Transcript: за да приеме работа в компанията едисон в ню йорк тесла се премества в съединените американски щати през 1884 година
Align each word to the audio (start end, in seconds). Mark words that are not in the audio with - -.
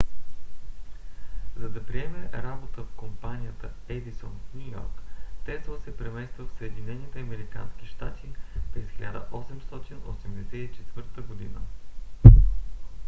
за 1.55 1.69
да 1.69 1.85
приеме 1.85 2.29
работа 2.33 2.83
в 2.83 2.87
компанията 2.97 3.69
едисон 3.89 4.29
в 4.29 4.53
ню 4.55 4.71
йорк 4.71 5.01
тесла 5.45 5.79
се 5.79 5.97
премества 5.97 6.45
в 6.47 6.57
съединените 6.57 7.19
американски 7.19 7.85
щати 7.87 8.27
през 8.73 8.85
1884 8.89 11.27
година 11.27 11.61